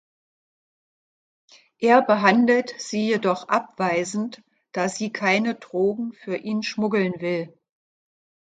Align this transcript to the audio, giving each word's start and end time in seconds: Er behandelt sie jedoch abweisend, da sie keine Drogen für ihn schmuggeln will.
Er 1.77 2.01
behandelt 2.01 2.73
sie 2.79 3.05
jedoch 3.07 3.49
abweisend, 3.49 4.41
da 4.71 4.89
sie 4.89 5.11
keine 5.11 5.53
Drogen 5.53 6.13
für 6.13 6.37
ihn 6.37 6.63
schmuggeln 6.63 7.13
will. 7.21 7.53